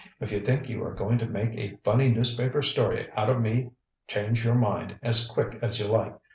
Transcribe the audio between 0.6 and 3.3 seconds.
you are going to make a funny newspaper story out